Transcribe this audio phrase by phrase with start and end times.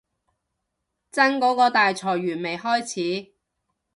[1.11, 3.35] 真嗰個大裁員未開始